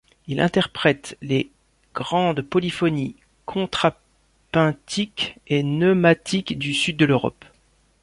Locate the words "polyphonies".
2.41-3.15